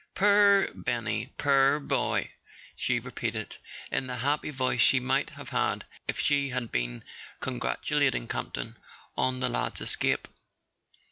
[0.15, 2.31] "Poor Benny, poor boy!"
[2.75, 3.57] she repeated,
[3.91, 7.03] in the happy voice she might have had if she had been
[7.39, 8.77] congratulat¬ ing Campton
[9.15, 10.27] on the lad's escape.